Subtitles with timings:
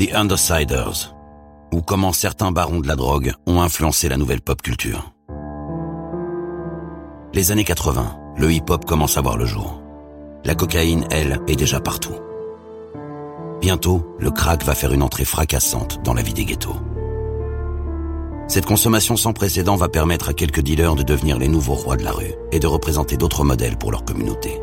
[0.00, 1.14] The Undersiders,
[1.74, 5.12] ou comment certains barons de la drogue ont influencé la nouvelle pop culture.
[7.34, 9.82] Les années 80, le hip-hop commence à voir le jour.
[10.46, 12.14] La cocaïne, elle, est déjà partout.
[13.60, 16.80] Bientôt, le crack va faire une entrée fracassante dans la vie des ghettos.
[18.48, 22.04] Cette consommation sans précédent va permettre à quelques dealers de devenir les nouveaux rois de
[22.04, 24.62] la rue et de représenter d'autres modèles pour leur communauté.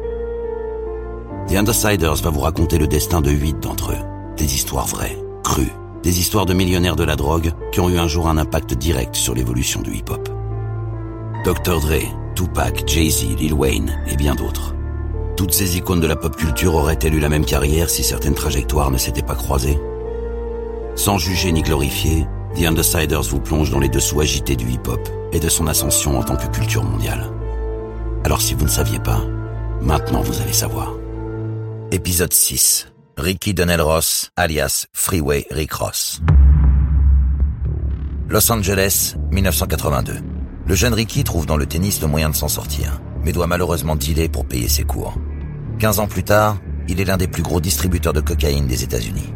[1.48, 4.36] The Undersiders va vous raconter le destin de huit d'entre eux.
[4.36, 5.18] Des histoires vraies,
[5.48, 5.72] crues,
[6.04, 9.16] des histoires de millionnaires de la drogue qui ont eu un jour un impact direct
[9.16, 10.28] sur l'évolution du hip-hop.
[11.46, 11.80] Dr.
[11.80, 14.76] Dre, Tupac, Jay-Z, Lil Wayne et bien d'autres.
[15.38, 18.92] Toutes ces icônes de la pop culture auraient-elles eu la même carrière si certaines trajectoires
[18.92, 19.80] ne s'étaient pas croisées?
[20.96, 25.40] Sans juger ni glorifier, The Undersiders vous plonge dans les dessous agités du hip-hop et
[25.40, 27.32] de son ascension en tant que culture mondiale.
[28.26, 29.22] Alors si vous ne saviez pas,
[29.82, 30.94] maintenant vous allez savoir.
[31.92, 32.97] Épisode 6.
[33.20, 36.22] Ricky Donnell Ross, alias Freeway Rick Ross.
[38.30, 40.20] Los Angeles, 1982.
[40.68, 43.96] Le jeune Ricky trouve dans le tennis le moyen de s'en sortir, mais doit malheureusement
[43.96, 45.18] dealer pour payer ses cours.
[45.80, 49.34] 15 ans plus tard, il est l'un des plus gros distributeurs de cocaïne des États-Unis.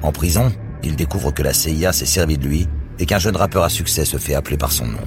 [0.00, 0.50] En prison,
[0.82, 4.06] il découvre que la CIA s'est servie de lui et qu'un jeune rappeur à succès
[4.06, 5.06] se fait appeler par son nom.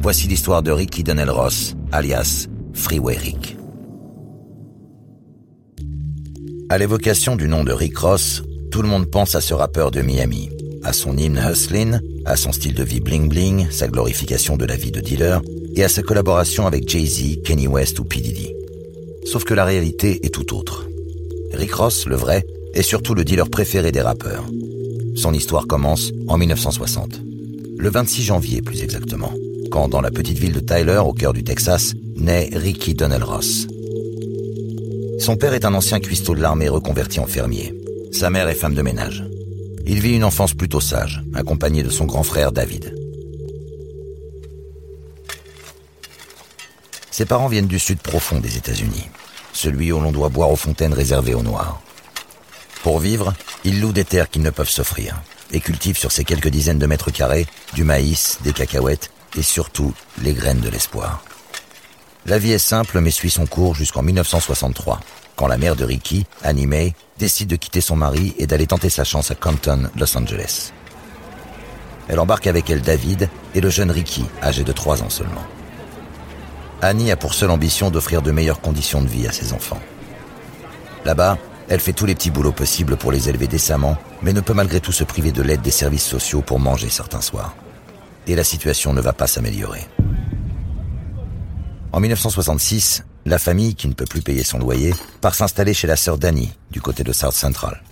[0.00, 3.57] Voici l'histoire de Ricky Donnell Ross, alias Freeway Rick.
[6.70, 10.02] À l'évocation du nom de Rick Ross, tout le monde pense à ce rappeur de
[10.02, 10.50] Miami,
[10.82, 14.76] à son hymne Hustlin', à son style de vie bling bling, sa glorification de la
[14.76, 15.40] vie de dealer,
[15.74, 18.20] et à sa collaboration avec Jay-Z, Kenny West ou P.
[18.20, 18.52] Diddy.
[19.24, 20.86] Sauf que la réalité est tout autre.
[21.54, 22.44] Rick Ross, le vrai,
[22.74, 24.44] est surtout le dealer préféré des rappeurs.
[25.16, 27.22] Son histoire commence en 1960.
[27.78, 29.32] Le 26 janvier, plus exactement,
[29.70, 33.66] quand dans la petite ville de Tyler, au cœur du Texas, naît Ricky Donnell Ross.
[35.18, 37.74] Son père est un ancien cuistot de l'armée reconverti en fermier.
[38.12, 39.24] Sa mère est femme de ménage.
[39.84, 42.94] Il vit une enfance plutôt sage, accompagné de son grand frère David.
[47.10, 49.08] Ses parents viennent du sud profond des États-Unis,
[49.52, 51.82] celui où l'on doit boire aux fontaines réservées aux Noirs.
[52.84, 55.20] Pour vivre, ils louent des terres qu'ils ne peuvent s'offrir
[55.50, 59.92] et cultivent sur ces quelques dizaines de mètres carrés du maïs, des cacahuètes et surtout
[60.22, 61.24] les graines de l'espoir.
[62.26, 65.00] La vie est simple mais suit son cours jusqu'en 1963,
[65.36, 68.90] quand la mère de Ricky, Annie Mae, décide de quitter son mari et d'aller tenter
[68.90, 70.72] sa chance à Compton, Los Angeles.
[72.08, 75.44] Elle embarque avec elle David et le jeune Ricky, âgé de 3 ans seulement.
[76.80, 79.80] Annie a pour seule ambition d'offrir de meilleures conditions de vie à ses enfants.
[81.04, 84.54] Là-bas, elle fait tous les petits boulots possibles pour les élever décemment, mais ne peut
[84.54, 87.54] malgré tout se priver de l'aide des services sociaux pour manger certains soirs.
[88.26, 89.86] Et la situation ne va pas s'améliorer.
[91.92, 95.96] En 1966, la famille, qui ne peut plus payer son loyer, part s'installer chez la
[95.96, 97.82] sœur Danny, du côté de South Central.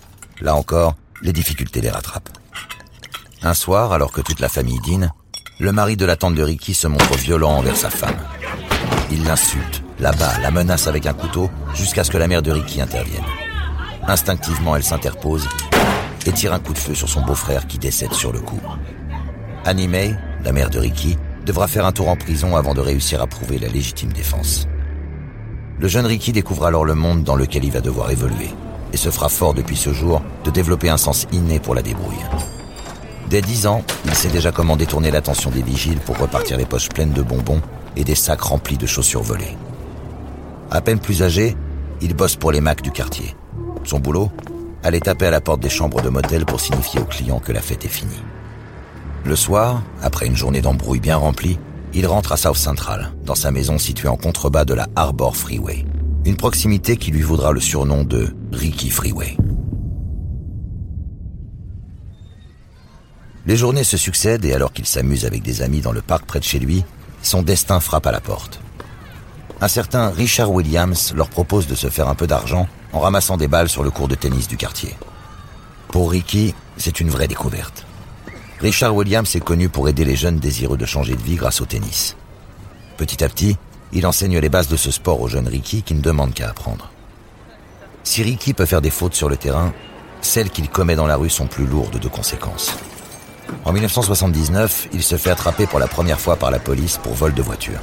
[0.40, 2.28] Là encore, les difficultés les rattrapent.
[3.42, 5.12] Un soir, alors que toute la famille dîne,
[5.58, 8.16] le mari de la tante de Ricky se montre violent envers sa femme.
[9.10, 12.50] Il l'insulte, la bat, la menace avec un couteau, jusqu'à ce que la mère de
[12.50, 13.24] Ricky intervienne.
[14.06, 15.48] Instinctivement, elle s'interpose
[16.26, 18.60] et tire un coup de feu sur son beau-frère qui décède sur le coup.
[19.64, 20.14] Annie May,
[20.44, 23.58] la mère de Ricky, devra faire un tour en prison avant de réussir à prouver
[23.58, 24.66] la légitime défense.
[25.78, 28.50] Le jeune Ricky découvre alors le monde dans lequel il va devoir évoluer
[28.92, 32.16] et se fera fort depuis ce jour de développer un sens inné pour la débrouille.
[33.30, 36.88] Dès 10 ans, il sait déjà comment détourner l'attention des vigiles pour repartir les poches
[36.88, 37.62] pleines de bonbons
[37.96, 39.56] et des sacs remplis de chaussures volées.
[40.70, 41.56] À peine plus âgé,
[42.00, 43.36] il bosse pour les Macs du quartier.
[43.84, 44.30] Son boulot
[44.82, 47.60] Aller taper à la porte des chambres de motel pour signifier aux clients que la
[47.60, 48.22] fête est finie.
[49.26, 51.58] Le soir, après une journée d'embrouille bien remplie,
[51.92, 55.84] il rentre à South Central, dans sa maison située en contrebas de la Harbor Freeway.
[56.24, 59.36] Une proximité qui lui vaudra le surnom de Ricky Freeway.
[63.46, 66.38] Les journées se succèdent et alors qu'il s'amuse avec des amis dans le parc près
[66.38, 66.84] de chez lui,
[67.20, 68.60] son destin frappe à la porte.
[69.60, 73.48] Un certain Richard Williams leur propose de se faire un peu d'argent en ramassant des
[73.48, 74.94] balles sur le cours de tennis du quartier.
[75.88, 77.85] Pour Ricky, c'est une vraie découverte.
[78.60, 81.66] Richard Williams est connu pour aider les jeunes désireux de changer de vie grâce au
[81.66, 82.16] tennis.
[82.96, 83.58] Petit à petit,
[83.92, 86.90] il enseigne les bases de ce sport au jeune Ricky qui ne demande qu'à apprendre.
[88.02, 89.74] Si Ricky peut faire des fautes sur le terrain,
[90.22, 92.74] celles qu'il commet dans la rue sont plus lourdes de conséquences.
[93.66, 97.34] En 1979, il se fait attraper pour la première fois par la police pour vol
[97.34, 97.80] de voiture.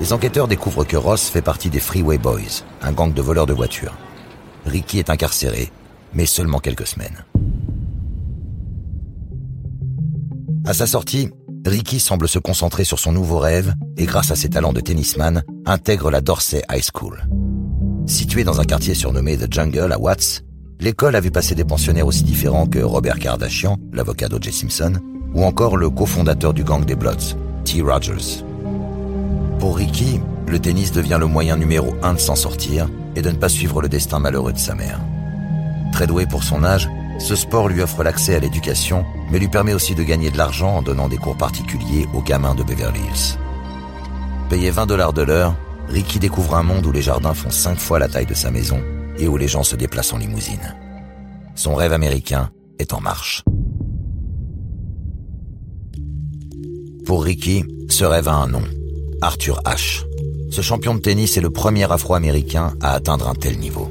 [0.00, 3.54] Les enquêteurs découvrent que Ross fait partie des Freeway Boys, un gang de voleurs de
[3.54, 3.94] voitures.
[4.64, 5.70] Ricky est incarcéré,
[6.14, 7.24] mais seulement quelques semaines.
[10.66, 11.30] À sa sortie,
[11.64, 15.44] Ricky semble se concentrer sur son nouveau rêve et grâce à ses talents de tennisman,
[15.64, 17.28] intègre la Dorsey High School.
[18.06, 20.42] Située dans un quartier surnommé The Jungle à Watts,
[20.80, 24.50] l'école a vu passer des pensionnaires aussi différents que Robert Kardashian, l'avocat d'O.J.
[24.52, 24.94] Simpson,
[25.34, 27.80] ou encore le cofondateur du gang des Bloods, T.
[27.80, 28.42] Rogers.
[29.60, 33.36] Pour Ricky, le tennis devient le moyen numéro un de s'en sortir et de ne
[33.36, 35.00] pas suivre le destin malheureux de sa mère.
[35.92, 39.74] Très doué pour son âge, ce sport lui offre l'accès à l'éducation, mais lui permet
[39.74, 43.38] aussi de gagner de l'argent en donnant des cours particuliers aux gamins de Beverly Hills.
[44.48, 45.54] Payé 20 dollars de l'heure,
[45.88, 48.80] Ricky découvre un monde où les jardins font cinq fois la taille de sa maison
[49.18, 50.74] et où les gens se déplacent en limousine.
[51.54, 53.42] Son rêve américain est en marche.
[57.06, 58.64] Pour Ricky, ce rêve a un nom,
[59.22, 60.04] Arthur Ashe.
[60.50, 63.90] Ce champion de tennis est le premier afro-américain à atteindre un tel niveau.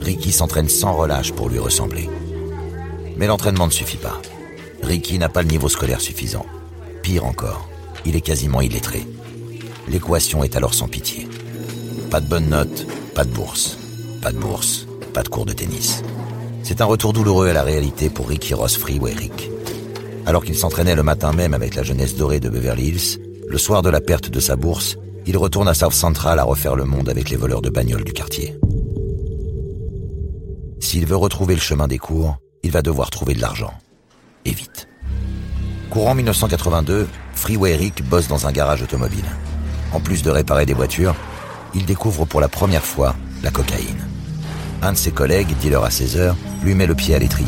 [0.00, 2.08] Ricky s'entraîne sans relâche pour lui ressembler.
[3.16, 4.20] Mais l'entraînement ne suffit pas.
[4.82, 6.46] Ricky n'a pas le niveau scolaire suffisant.
[7.02, 7.68] Pire encore,
[8.04, 9.04] il est quasiment illettré.
[9.88, 11.28] L'équation est alors sans pitié.
[12.10, 13.78] Pas de bonnes notes, pas de bourse.
[14.22, 16.02] Pas de bourse, pas de cours de tennis.
[16.62, 19.50] C'est un retour douloureux à la réalité pour Ricky Ross Freeway Rick.
[20.26, 23.82] Alors qu'il s'entraînait le matin même avec la jeunesse dorée de Beverly Hills, le soir
[23.82, 24.96] de la perte de sa bourse,
[25.26, 28.12] il retourne à South Central à refaire le monde avec les voleurs de bagnoles du
[28.12, 28.58] quartier.
[30.80, 32.36] S'il veut retrouver le chemin des cours,
[32.66, 33.72] il va devoir trouver de l'argent.
[34.44, 34.88] Et vite.
[35.88, 39.24] Courant 1982, Freeway Rick bosse dans un garage automobile.
[39.92, 41.14] En plus de réparer des voitures,
[41.76, 43.14] il découvre pour la première fois
[43.44, 44.04] la cocaïne.
[44.82, 47.46] Un de ses collègues, dealer à 16 heures, lui met le pied à l'étrier.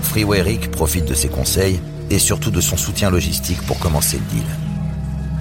[0.00, 1.78] Freeway Rick profite de ses conseils
[2.08, 4.48] et surtout de son soutien logistique pour commencer le deal.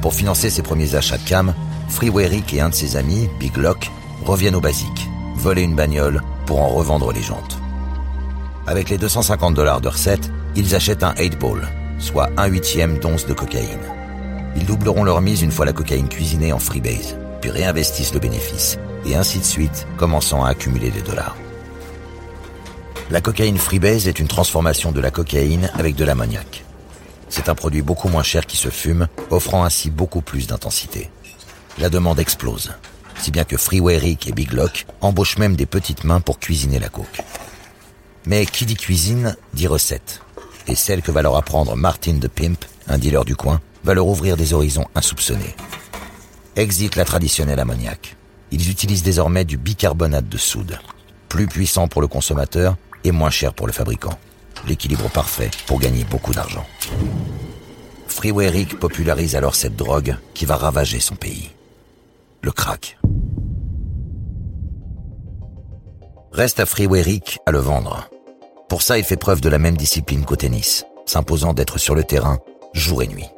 [0.02, 1.54] Pour financer ses premiers achats de cam,
[1.88, 3.90] Freeway Rick et un de ses amis, Big Lock,
[4.26, 5.08] reviennent au basique,
[5.38, 7.58] voler une bagnole pour en revendre les jantes.
[8.68, 11.70] Avec les 250 dollars de recettes, ils achètent un 8 ball,
[12.00, 13.80] soit un huitième d'once de cocaïne.
[14.58, 18.78] Ils doubleront leur mise une fois la cocaïne cuisinée en freebase, puis réinvestissent le bénéfice,
[19.06, 21.38] et ainsi de suite, commençant à accumuler des dollars.
[23.10, 26.66] La cocaïne freebase est une transformation de la cocaïne avec de l'ammoniac.
[27.30, 31.10] C'est un produit beaucoup moins cher qui se fume, offrant ainsi beaucoup plus d'intensité.
[31.78, 32.74] La demande explose,
[33.18, 36.80] si bien que Freeway Rick et Big Lock embauchent même des petites mains pour cuisiner
[36.80, 37.24] la coke.
[38.28, 40.22] Mais qui dit cuisine dit recette.
[40.68, 42.58] Et celle que va leur apprendre Martin de Pimp,
[42.88, 45.56] un dealer du coin, va leur ouvrir des horizons insoupçonnés.
[46.58, 48.18] Exit la traditionnelle ammoniac.
[48.52, 50.78] Ils utilisent désormais du bicarbonate de soude,
[51.30, 52.76] plus puissant pour le consommateur
[53.06, 54.20] et moins cher pour le fabricant.
[54.68, 56.66] L'équilibre parfait pour gagner beaucoup d'argent.
[58.08, 61.52] Freeway Rick popularise alors cette drogue qui va ravager son pays.
[62.42, 62.98] Le crack.
[66.34, 68.10] Reste à Freeway Rick à le vendre.
[68.70, 72.04] Pour ça, il fait preuve de la même discipline qu'au tennis, s'imposant d'être sur le
[72.04, 72.40] terrain
[72.74, 73.30] jour et nuit.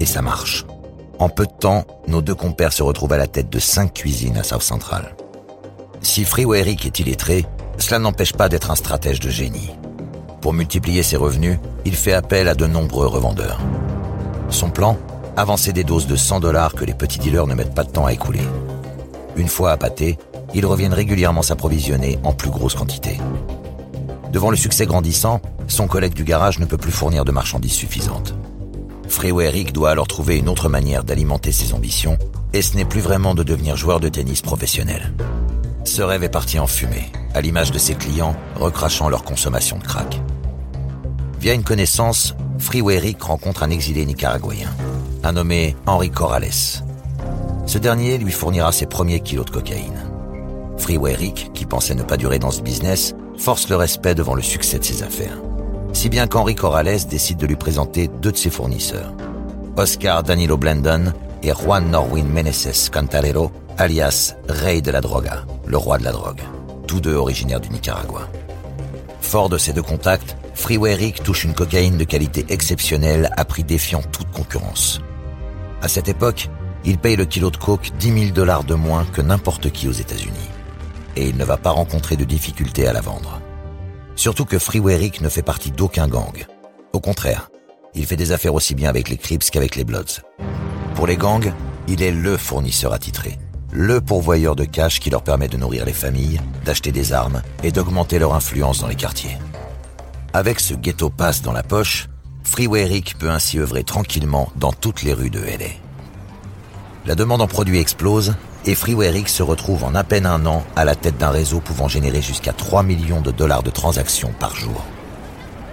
[0.00, 0.64] Et ça marche.
[1.20, 4.36] En peu de temps, nos deux compères se retrouvent à la tête de cinq cuisines
[4.36, 5.14] à South Central.
[6.00, 7.46] Si Freeway Rick est illettré,
[7.78, 9.70] cela n'empêche pas d'être un stratège de génie.
[10.40, 13.60] Pour multiplier ses revenus, il fait appel à de nombreux revendeurs.
[14.50, 14.98] Son plan?
[15.36, 18.06] Avancer des doses de 100 dollars que les petits dealers ne mettent pas de temps
[18.06, 18.42] à écouler.
[19.36, 20.18] Une fois appâtés,
[20.54, 23.18] ils reviennent régulièrement s'approvisionner en plus grosse quantité.
[24.34, 28.34] Devant le succès grandissant, son collègue du garage ne peut plus fournir de marchandises suffisantes.
[29.06, 32.18] Freeway Rick doit alors trouver une autre manière d'alimenter ses ambitions,
[32.52, 35.12] et ce n'est plus vraiment de devenir joueur de tennis professionnel.
[35.84, 39.84] Ce rêve est parti en fumée, à l'image de ses clients recrachant leur consommation de
[39.84, 40.20] crack.
[41.38, 44.70] Via une connaissance, Freeway Rick rencontre un exilé nicaraguayen,
[45.22, 46.82] un nommé Henri Corrales.
[47.66, 50.10] Ce dernier lui fournira ses premiers kilos de cocaïne.
[50.76, 54.42] Freeway Rick, qui pensait ne pas durer dans ce business, force le respect devant le
[54.42, 55.38] succès de ses affaires.
[55.92, 59.12] Si bien qu'Henri Corrales décide de lui présenter deux de ses fournisseurs.
[59.76, 61.12] Oscar Danilo Blendon
[61.42, 66.40] et Juan Norwin Meneses Cantarero, alias Rey de la Droga, le roi de la drogue,
[66.86, 68.28] tous deux originaires du Nicaragua.
[69.20, 73.64] Fort de ces deux contacts, Freeway Rick touche une cocaïne de qualité exceptionnelle à prix
[73.64, 75.00] défiant toute concurrence.
[75.82, 76.48] À cette époque,
[76.84, 79.92] il paye le kilo de coke 10 000 dollars de moins que n'importe qui aux
[79.92, 80.53] États-Unis.
[81.16, 83.40] Et il ne va pas rencontrer de difficultés à la vendre.
[84.16, 86.46] Surtout que Freeway Rick ne fait partie d'aucun gang.
[86.92, 87.50] Au contraire,
[87.94, 90.22] il fait des affaires aussi bien avec les Crips qu'avec les Bloods.
[90.94, 91.52] Pour les gangs,
[91.88, 93.38] il est LE fournisseur attitré,
[93.72, 97.72] le pourvoyeur de cash qui leur permet de nourrir les familles, d'acheter des armes et
[97.72, 99.36] d'augmenter leur influence dans les quartiers.
[100.32, 102.08] Avec ce ghetto pass dans la poche,
[102.42, 105.70] Freeway Rick peut ainsi œuvrer tranquillement dans toutes les rues de LA.
[107.06, 108.34] La demande en produits explose
[108.66, 111.60] et Freeway Rick se retrouve en à peine un an à la tête d'un réseau
[111.60, 114.84] pouvant générer jusqu'à 3 millions de dollars de transactions par jour.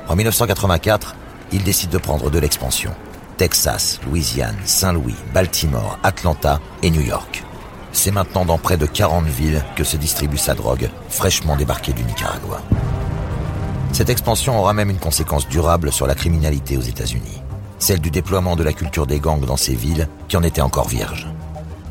[0.08, 1.16] En 1984,
[1.54, 2.92] il décide de prendre de l'expansion.
[3.38, 7.44] Texas, Louisiane, Saint-Louis, Baltimore, Atlanta et New York.
[7.94, 12.04] c'est maintenant dans près de 40 villes que se distribue sa drogue, fraîchement débarquée du
[12.04, 12.62] Nicaragua.
[13.92, 17.42] Cette expansion aura même une conséquence durable sur la criminalité aux États-Unis,
[17.80, 20.88] celle du déploiement de la culture des gangs dans ces villes qui en étaient encore
[20.88, 21.28] vierges.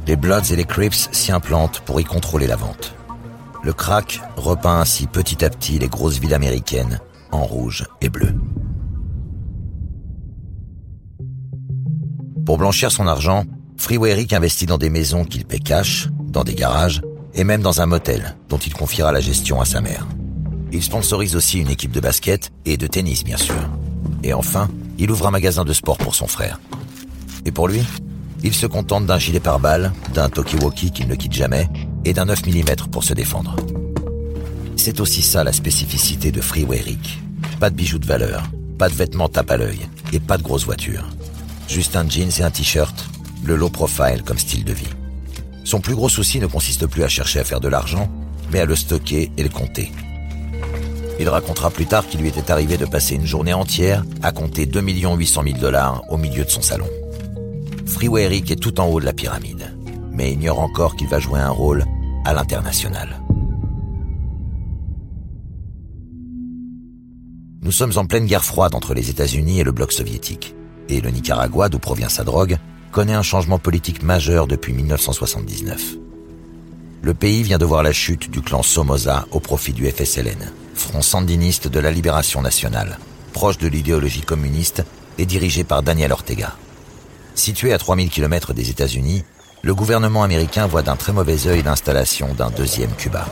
[0.06, 2.94] Les Bloods et les Crips s'y implantent pour y contrôler la vente.
[3.62, 8.34] Le crack repeint ainsi petit à petit les grosses villes américaines en rouge et bleu.
[12.44, 13.44] Pour blanchir son argent,
[13.76, 17.02] Freeway investit dans des maisons qu'il paie cash, dans des garages
[17.34, 20.06] et même dans un motel dont il confiera la gestion à sa mère.
[20.72, 23.54] Il sponsorise aussi une équipe de basket et de tennis bien sûr.
[24.22, 26.60] Et enfin, il ouvre un magasin de sport pour son frère.
[27.44, 27.82] Et pour lui,
[28.42, 31.68] il se contente d'un gilet pare-balles, d'un Tokiwoki qu'il ne quitte jamais
[32.04, 33.56] et d'un 9 mm pour se défendre.
[34.76, 37.20] C'est aussi ça la spécificité de Freeway Rick.
[37.58, 38.42] Pas de bijoux de valeur,
[38.78, 39.80] pas de vêtements tape à l'œil
[40.12, 41.06] et pas de grosses voitures.
[41.68, 43.08] Juste un jeans et un t-shirt,
[43.44, 44.88] le low profile comme style de vie.
[45.64, 48.10] Son plus gros souci ne consiste plus à chercher à faire de l'argent,
[48.50, 49.92] mais à le stocker et le compter.
[51.20, 54.64] Il racontera plus tard qu'il lui était arrivé de passer une journée entière à compter
[54.64, 56.88] 2 800 000 dollars au milieu de son salon.
[57.90, 59.76] Freeway Rick est tout en haut de la pyramide,
[60.12, 61.84] mais ignore encore qu'il va jouer un rôle
[62.24, 63.20] à l'international.
[67.62, 70.54] Nous sommes en pleine guerre froide entre les États-Unis et le bloc soviétique,
[70.88, 72.58] et le Nicaragua, d'où provient sa drogue,
[72.92, 75.96] connaît un changement politique majeur depuis 1979.
[77.02, 81.02] Le pays vient de voir la chute du clan Somoza au profit du FSLN, Front
[81.02, 82.98] sandiniste de la libération nationale,
[83.32, 84.84] proche de l'idéologie communiste
[85.18, 86.56] et dirigé par Daniel Ortega.
[87.40, 89.24] Situé à 3000 km des États-Unis,
[89.62, 93.24] le gouvernement américain voit d'un très mauvais œil l'installation d'un deuxième Cuba.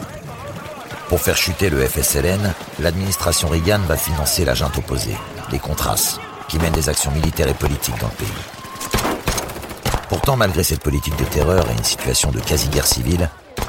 [1.11, 5.19] Pour faire chuter le FSLN, l'administration Reagan va financer la junte opposée,
[5.53, 9.09] les Contras, qui mènent des actions militaires et politiques dans le pays.
[10.09, 13.29] Pourtant, malgré cette politique de terreur et une situation de quasi-guerre civile,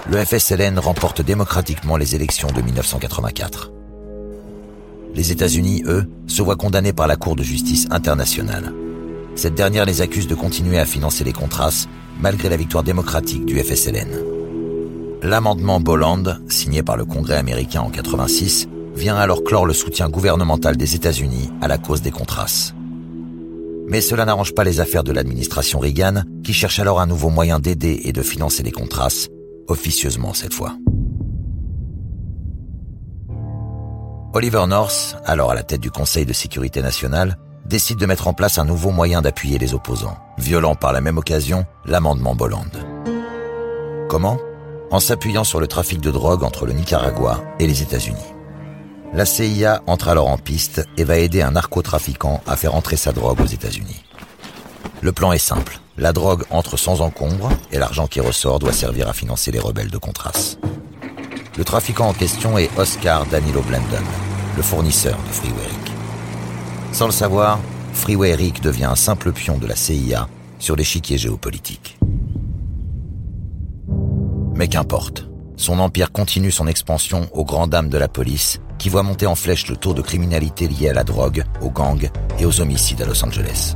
[0.10, 3.74] le FSLN remporte démocratiquement les élections de 1984.
[5.16, 8.74] Les États-Unis, eux, se voient condamnés par la Cour de justice internationale.
[9.40, 11.88] Cette dernière les accuse de continuer à financer les Contras
[12.20, 14.10] malgré la victoire démocratique du FSLN.
[15.24, 20.76] L'amendement Bolland, signé par le Congrès américain en 86, vient alors clore le soutien gouvernemental
[20.76, 22.74] des États-Unis à la cause des Contras.
[23.88, 27.62] Mais cela n'arrange pas les affaires de l'administration Reagan, qui cherche alors un nouveau moyen
[27.62, 29.30] d'aider et de financer les Contras,
[29.70, 30.76] officieusement cette fois.
[34.34, 37.38] Oliver North, alors à la tête du Conseil de sécurité nationale,
[37.70, 41.20] décide de mettre en place un nouveau moyen d'appuyer les opposants, violant par la même
[41.20, 42.72] occasion l'amendement Bolland.
[44.10, 44.40] Comment?
[44.90, 48.18] En s'appuyant sur le trafic de drogue entre le Nicaragua et les États-Unis.
[49.14, 53.12] La CIA entre alors en piste et va aider un narcotrafiquant à faire entrer sa
[53.12, 54.04] drogue aux États-Unis.
[55.02, 55.80] Le plan est simple.
[55.96, 59.92] La drogue entre sans encombre et l'argent qui ressort doit servir à financer les rebelles
[59.92, 60.58] de Contras.
[61.56, 64.04] Le trafiquant en question est Oscar Danilo Blendon,
[64.58, 65.59] le fournisseur de Freeway.
[66.92, 67.60] Sans le savoir,
[67.94, 70.28] Freeway Rick devient un simple pion de la CIA
[70.58, 71.98] sur l'échiquier géopolitique.
[74.56, 79.04] Mais qu'importe, son empire continue son expansion aux grandes dames de la police qui voit
[79.04, 82.62] monter en flèche le taux de criminalité lié à la drogue, aux gangs et aux
[82.62, 83.76] homicides à Los Angeles.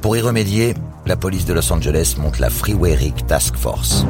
[0.00, 0.74] Pour y remédier,
[1.06, 4.06] la police de Los Angeles monte la Freeway Rick Task Force.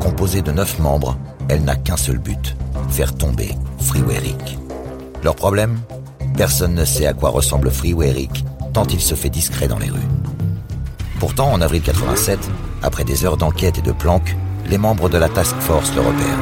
[0.00, 2.56] Composée de neuf membres, elle n'a qu'un seul but,
[2.90, 4.58] faire tomber Freeway Rick.
[5.22, 5.80] Leur problème?
[6.36, 9.90] Personne ne sait à quoi ressemble Freeway Rick, tant il se fait discret dans les
[9.90, 10.00] rues.
[11.20, 12.38] Pourtant, en avril 87,
[12.82, 14.36] après des heures d'enquête et de planques,
[14.68, 16.38] les membres de la Task Force le repèrent.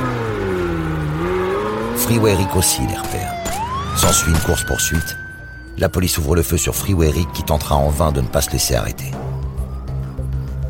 [1.96, 3.34] Freeway Rick aussi les repère.
[3.96, 5.16] S'ensuit une course-poursuite
[5.78, 8.42] la police ouvre le feu sur Freeway Rick qui tentera en vain de ne pas
[8.42, 9.10] se laisser arrêter.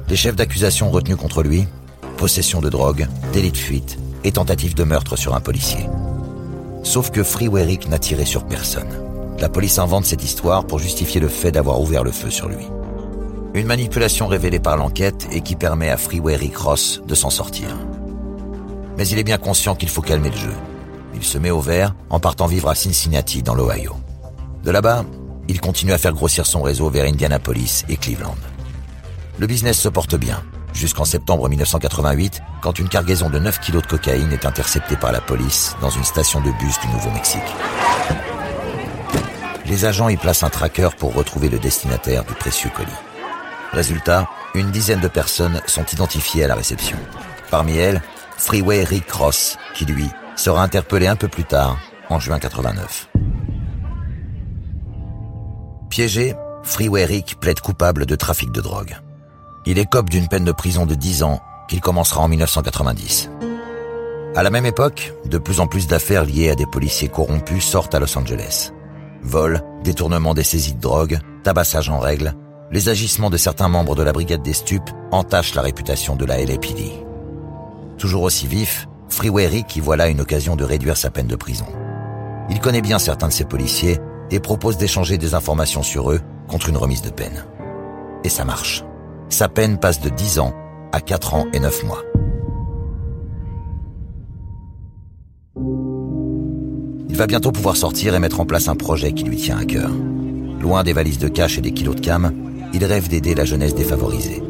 [0.08, 1.66] Les chefs d'accusation retenus contre lui
[2.16, 5.88] possession de drogue, délit de fuite et tentative de meurtre sur un policier.
[6.84, 9.11] Sauf que Freeway Rick n'a tiré sur personne.
[9.38, 12.66] La police invente cette histoire pour justifier le fait d'avoir ouvert le feu sur lui.
[13.54, 17.68] Une manipulation révélée par l'enquête et qui permet à Freeway Rick Ross de s'en sortir.
[18.96, 20.52] Mais il est bien conscient qu'il faut calmer le jeu.
[21.14, 23.94] Il se met au vert en partant vivre à Cincinnati dans l'Ohio.
[24.64, 25.04] De là-bas,
[25.48, 28.36] il continue à faire grossir son réseau vers Indianapolis et Cleveland.
[29.38, 33.88] Le business se porte bien, jusqu'en septembre 1988, quand une cargaison de 9 kilos de
[33.88, 37.40] cocaïne est interceptée par la police dans une station de bus du Nouveau-Mexique.
[39.66, 42.90] Les agents y placent un tracker pour retrouver le destinataire du précieux colis.
[43.72, 46.98] Résultat, une dizaine de personnes sont identifiées à la réception.
[47.50, 48.02] Parmi elles,
[48.36, 51.78] Freeway Rick Ross, qui lui sera interpellé un peu plus tard,
[52.08, 53.08] en juin 89.
[55.88, 58.96] Piégé, Freeway Rick plaide coupable de trafic de drogue.
[59.64, 63.30] Il écope d'une peine de prison de 10 ans qu'il commencera en 1990.
[64.34, 67.94] À la même époque, de plus en plus d'affaires liées à des policiers corrompus sortent
[67.94, 68.72] à Los Angeles.
[69.22, 72.34] Vol, détournement des saisies de drogue, tabassage en règle,
[72.70, 76.38] les agissements de certains membres de la brigade des stupes entachent la réputation de la
[76.38, 77.04] LAPD.
[77.98, 81.36] Toujours aussi vif, Freeway Rick y voit là une occasion de réduire sa peine de
[81.36, 81.66] prison.
[82.50, 83.98] Il connaît bien certains de ses policiers
[84.30, 87.44] et propose d'échanger des informations sur eux contre une remise de peine.
[88.24, 88.84] Et ça marche.
[89.28, 90.54] Sa peine passe de 10 ans
[90.92, 92.02] à 4 ans et 9 mois.
[97.12, 99.66] Il va bientôt pouvoir sortir et mettre en place un projet qui lui tient à
[99.66, 99.90] cœur.
[100.62, 102.32] Loin des valises de cash et des kilos de cam,
[102.72, 104.42] il rêve d'aider la jeunesse défavorisée.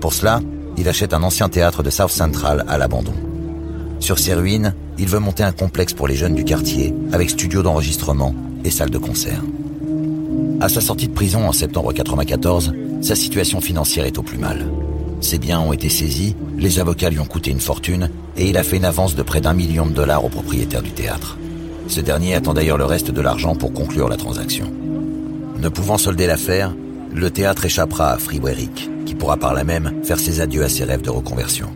[0.00, 0.40] Pour cela,
[0.76, 3.14] il achète un ancien théâtre de South Central à l'abandon.
[3.98, 7.64] Sur ses ruines, il veut monter un complexe pour les jeunes du quartier, avec studio
[7.64, 8.32] d'enregistrement
[8.64, 9.42] et salle de concert.
[10.60, 14.66] À sa sortie de prison en septembre 1994, sa situation financière est au plus mal.
[15.20, 18.62] Ses biens ont été saisis, les avocats lui ont coûté une fortune, et il a
[18.62, 21.36] fait une avance de près d'un million de dollars au propriétaire du théâtre.
[21.88, 24.72] Ce dernier attend d'ailleurs le reste de l'argent pour conclure la transaction.
[25.58, 26.74] Ne pouvant solder l'affaire,
[27.14, 30.68] le théâtre échappera à Freeway Rick, qui pourra par là même faire ses adieux à
[30.68, 31.68] ses rêves de reconversion.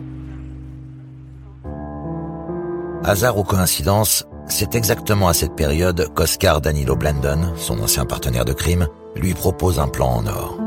[3.03, 8.53] Hasard ou coïncidence, c'est exactement à cette période qu'Oscar Danilo Blandon, son ancien partenaire de
[8.53, 10.59] crime, lui propose un plan en or.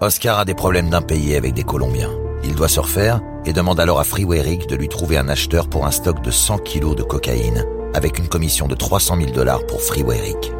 [0.00, 2.12] Oscar a des problèmes d'impayés avec des Colombiens.
[2.44, 5.68] Il doit se refaire et demande alors à Freeway Rick de lui trouver un acheteur
[5.68, 9.66] pour un stock de 100 kilos de cocaïne avec une commission de 300 000 dollars
[9.66, 10.52] pour Freeway Rick.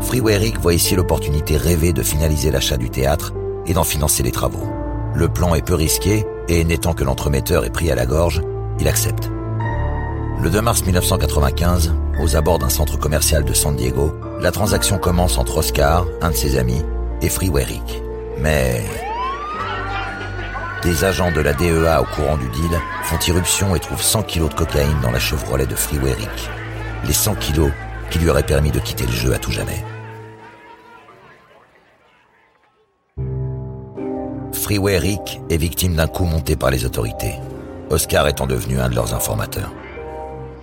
[0.00, 3.32] Freeway Rick voit ici l'opportunité rêvée de finaliser l'achat du théâtre
[3.66, 4.68] et d'en financer les travaux.
[5.14, 8.42] Le plan est peu risqué et n'étant que l'entremetteur est pris à la gorge,
[8.78, 9.30] il accepte.
[10.40, 15.36] Le 2 mars 1995, aux abords d'un centre commercial de San Diego, la transaction commence
[15.36, 16.84] entre Oscar, un de ses amis,
[17.20, 18.02] et Freeway Rick.
[18.38, 18.84] Mais
[20.82, 24.50] des agents de la DEA au courant du deal font irruption et trouvent 100 kilos
[24.50, 26.50] de cocaïne dans la Chevrolet de Freeway Rick.
[27.04, 27.70] Les 100 kilos
[28.10, 29.84] qui lui auraient permis de quitter le jeu à tout jamais.
[34.52, 37.34] Freeway Rick est victime d'un coup monté par les autorités,
[37.90, 39.72] Oscar étant devenu un de leurs informateurs.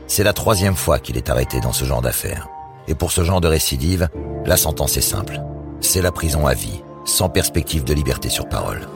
[0.07, 2.47] C'est la troisième fois qu'il est arrêté dans ce genre d'affaires.
[2.87, 4.09] Et pour ce genre de récidive,
[4.45, 5.41] la sentence est simple.
[5.81, 8.87] C'est la prison à vie, sans perspective de liberté sur parole.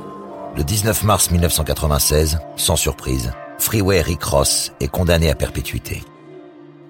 [0.56, 6.04] Le 19 mars 1996, sans surprise, Freeway Rick Ross est condamné à perpétuité.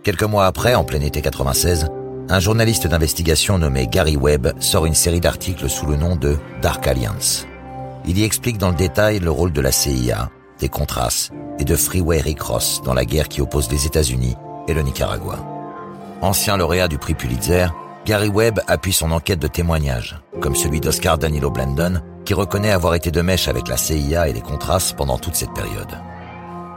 [0.10, 1.88] Quelques mois après, en plein été 96,
[2.30, 6.88] un journaliste d'investigation nommé Gary Webb sort une série d'articles sous le nom de Dark
[6.88, 7.46] Alliance.
[8.08, 11.76] Il y explique dans le détail le rôle de la CIA, des Contras et de
[11.76, 14.36] Freeway Rick Ross dans la guerre qui oppose les États-Unis
[14.68, 15.46] et le Nicaragua.
[16.24, 17.68] Ancien lauréat du prix Pulitzer,
[18.08, 22.96] Gary Webb appuie son enquête de témoignages, comme celui d'Oscar Danilo Blandon, qui reconnaît avoir
[22.96, 26.00] été de mèche avec la CIA et les Contras pendant toute cette période.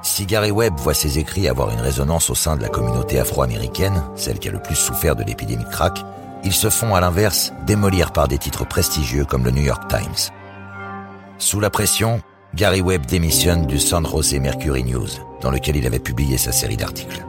[0.03, 4.03] Si Gary Webb voit ses écrits avoir une résonance au sein de la communauté afro-américaine,
[4.17, 6.05] celle qui a le plus souffert de l'épidémie de crack,
[6.43, 10.33] ils se font à l'inverse démolir par des titres prestigieux comme le New York Times.
[11.39, 12.21] Sous la pression,
[12.55, 15.09] Gary Webb démissionne du San Jose Mercury News,
[15.41, 17.25] dans lequel il avait publié sa série d'articles.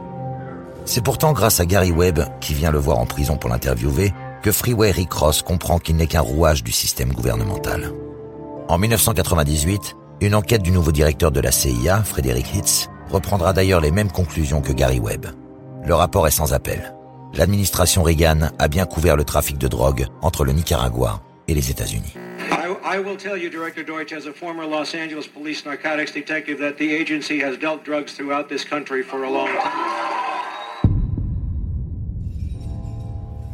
[0.84, 4.50] C'est pourtant grâce à Gary Webb, qui vient le voir en prison pour l'interviewer, que
[4.50, 7.92] Freeway Rick Ross comprend qu'il n'est qu'un rouage du système gouvernemental.
[8.68, 13.90] En 1998, une enquête du nouveau directeur de la CIA, Frédéric Hitz, reprendra d'ailleurs les
[13.90, 15.26] mêmes conclusions que Gary Webb.
[15.84, 16.94] Le rapport est sans appel.
[17.34, 22.14] L'administration Reagan a bien couvert le trafic de drogue entre le Nicaragua et les États-Unis.
[22.86, 26.76] I will tell you, Director Deutsch, as a former Los Angeles police narcotics detective, that
[26.78, 29.72] the agency has dealt drugs throughout this country for a long time.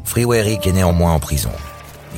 [0.04, 1.52] Freeway Rick est néanmoins en prison.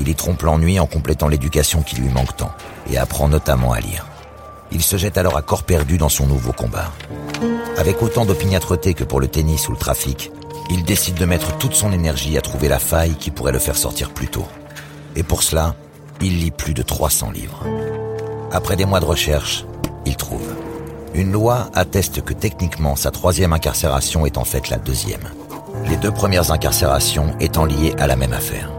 [0.01, 2.53] Il y trompe l'ennui en complétant l'éducation qui lui manque tant,
[2.91, 4.12] et apprend notamment à lire.
[4.73, 6.91] Il se jette alors à corps perdu dans son nouveau combat.
[7.77, 10.31] Avec autant d'opiniâtreté que pour le tennis ou le trafic,
[10.71, 13.77] il décide de mettre toute son énergie à trouver la faille qui pourrait le faire
[13.77, 14.47] sortir plus tôt.
[15.17, 15.75] Et pour cela,
[16.21, 17.65] il lit plus de 300 livres.
[18.51, 19.67] Après des mois de recherche,
[20.07, 20.55] il trouve.
[21.15, 25.29] Une loi atteste que techniquement sa troisième incarcération est en fait la deuxième.
[25.87, 28.71] Les deux premières incarcérations étant liées à la même affaire.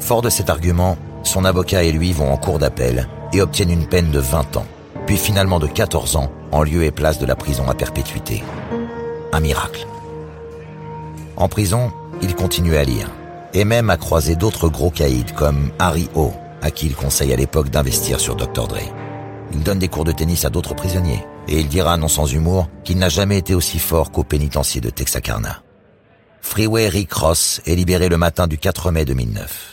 [0.00, 3.86] Fort de cet argument, son avocat et lui vont en cours d'appel et obtiennent une
[3.86, 4.66] peine de 20 ans,
[5.06, 8.42] puis finalement de 14 ans en lieu et place de la prison à perpétuité.
[9.32, 9.86] Un miracle.
[11.36, 13.10] En prison, il continue à lire,
[13.52, 17.36] et même à croiser d'autres gros caïds comme Harry O, à qui il conseille à
[17.36, 18.68] l'époque d'investir sur Dr.
[18.68, 18.92] Dre.
[19.52, 22.68] Il donne des cours de tennis à d'autres prisonniers, et il dira non sans humour
[22.84, 25.62] qu'il n'a jamais été aussi fort qu'au pénitencier de Texarkana.
[26.40, 29.70] Freeway Rick Ross est libéré le matin du 4 mai 2009.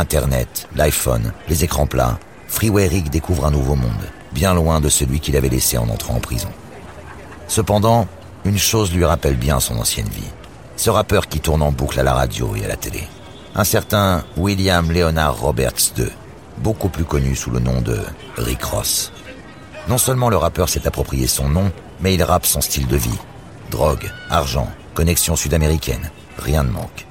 [0.00, 5.20] Internet, l'iPhone, les écrans plats, Freeway Rick découvre un nouveau monde, bien loin de celui
[5.20, 6.48] qu'il avait laissé en entrant en prison.
[7.48, 8.08] Cependant,
[8.46, 10.32] une chose lui rappelle bien son ancienne vie.
[10.76, 13.06] Ce rappeur qui tourne en boucle à la radio et à la télé.
[13.54, 16.06] Un certain William Leonard Roberts II,
[16.58, 17.98] beaucoup plus connu sous le nom de
[18.38, 19.12] Rick Ross.
[19.88, 23.18] Non seulement le rappeur s'est approprié son nom, mais il rappe son style de vie.
[23.70, 27.06] Drogue, argent, connexion sud-américaine, rien ne manque.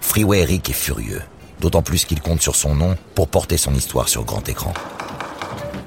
[0.00, 1.22] Freeway Rick est furieux,
[1.60, 4.72] d'autant plus qu'il compte sur son nom pour porter son histoire sur grand écran.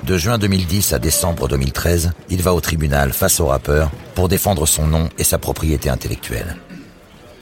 [0.06, 4.66] De juin 2010 à décembre 2013, il va au tribunal face au rappeur pour défendre
[4.66, 6.58] son nom et sa propriété intellectuelle.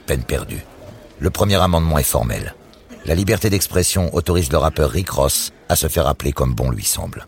[0.06, 0.64] Peine perdue.
[1.20, 2.54] Le premier amendement est formel.
[3.06, 6.84] La liberté d'expression autorise le rappeur Rick Ross à se faire appeler comme bon lui
[6.84, 7.26] semble.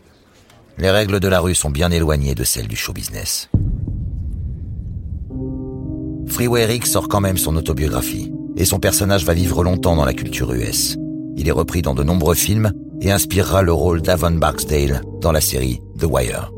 [0.78, 3.48] Les règles de la rue sont bien éloignées de celles du show business.
[6.28, 10.14] Freeway Rick sort quand même son autobiographie, et son personnage va vivre longtemps dans la
[10.14, 10.96] culture US.
[11.36, 15.40] Il est repris dans de nombreux films et inspirera le rôle d'Avon Barksdale dans la
[15.40, 16.52] série The Wire.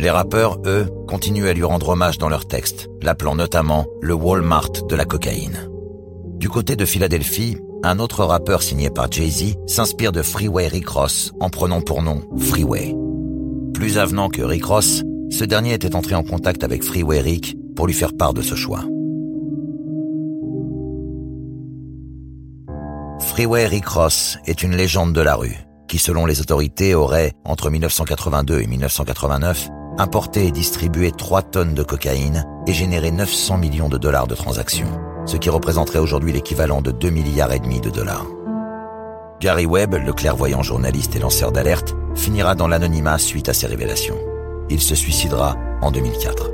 [0.00, 4.72] Les rappeurs, eux, continuent à lui rendre hommage dans leurs textes, l'appelant notamment le Walmart
[4.88, 5.68] de la cocaïne.
[6.38, 11.32] Du côté de Philadelphie, un autre rappeur signé par Jay-Z s'inspire de Freeway Rick Ross
[11.40, 12.96] en prenant pour nom Freeway.
[13.74, 17.86] Plus avenant que Rick Ross, ce dernier était entré en contact avec Freeway Rick pour
[17.86, 18.84] lui faire part de ce choix.
[23.32, 25.56] Freeway Rick Ross est une légende de la rue,
[25.88, 31.82] qui selon les autorités aurait, entre 1982 et 1989, importé et distribué 3 tonnes de
[31.82, 36.90] cocaïne et généré 900 millions de dollars de transactions, ce qui représenterait aujourd'hui l'équivalent de
[36.90, 38.26] 2 milliards et demi de dollars.
[39.40, 44.18] Gary Webb, le clairvoyant journaliste et lanceur d'alerte, finira dans l'anonymat suite à ces révélations.
[44.68, 46.50] Il se suicidera en 2004.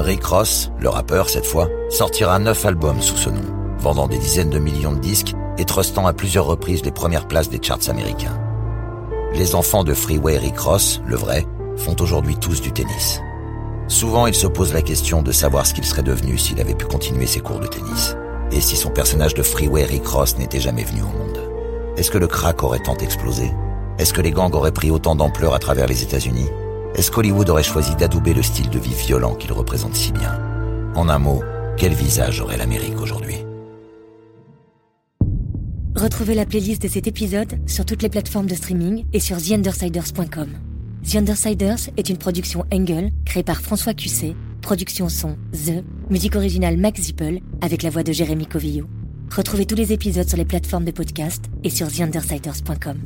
[0.00, 4.50] Rick Ross, le rappeur cette fois, sortira neuf albums sous ce nom, vendant des dizaines
[4.50, 8.38] de millions de disques et trustant à plusieurs reprises les premières places des charts américains.
[9.34, 13.20] Les enfants de Freeway Rick Ross, le vrai, font aujourd'hui tous du tennis.
[13.88, 16.86] Souvent, ils se posent la question de savoir ce qu'il serait devenu s'il avait pu
[16.86, 18.16] continuer ses cours de tennis.
[18.50, 21.38] Et si son personnage de Freeway Rick Ross n'était jamais venu au monde.
[21.96, 23.52] Est-ce que le crack aurait tant explosé?
[23.98, 26.48] Est-ce que les gangs auraient pris autant d'ampleur à travers les États-Unis?
[26.94, 30.40] Est-ce qu'Hollywood aurait choisi d'adouber le style de vie violent qu'il représente si bien?
[30.94, 31.42] En un mot,
[31.76, 33.45] quel visage aurait l'Amérique aujourd'hui?
[35.96, 40.50] Retrouvez la playlist de cet épisode sur toutes les plateformes de streaming et sur TheUndersiders.com.
[41.10, 46.76] The Undersiders est une production Engel créée par François Cusset, production son The, musique originale
[46.76, 48.86] Max Zippel avec la voix de Jérémy Covillo.
[49.34, 52.98] Retrouvez tous les épisodes sur les plateformes de podcast et sur TheUndersiders.com.